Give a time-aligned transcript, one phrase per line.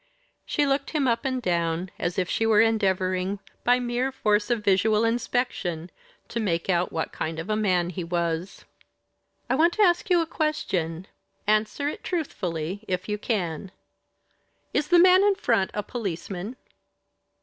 [0.47, 4.63] She looked him up and down, as if she were endeavouring, by mere force of
[4.65, 5.91] visual inspection,
[6.27, 8.65] to make out what kind of a man he was.
[9.47, 11.05] "I want to ask you a question.
[11.45, 13.71] Answer it truthfully, if you can.
[14.73, 16.55] Is the man in front a policeman?"